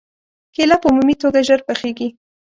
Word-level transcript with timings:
کېله 0.55 0.75
په 0.81 0.87
عمومي 0.89 1.15
توګه 1.21 1.39
ژر 1.47 1.59
پخېږي. 1.67 2.07